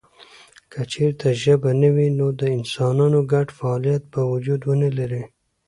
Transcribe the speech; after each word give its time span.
که 0.71 0.81
چېرته 0.93 1.27
ژبه 1.43 1.71
نه 1.81 1.89
وي 1.95 2.07
نو 2.17 2.27
د 2.39 2.41
انسانانو 2.57 3.19
ګډ 3.31 3.47
فعالیت 3.57 4.03
به 4.11 4.21
وجود 4.31 4.61
ونه 4.65 4.89
لري. 4.97 5.23